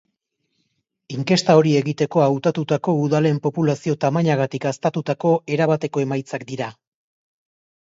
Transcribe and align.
Inkesta 1.15 1.55
hori 1.59 1.73
egiteko 1.81 2.23
hautatutako 2.27 2.95
udalen 3.03 3.39
populazio-tamainagatik 3.45 4.67
haztatutako 4.73 5.35
erabateko 5.59 6.07
emaitzak 6.09 6.51
dira. 6.53 6.75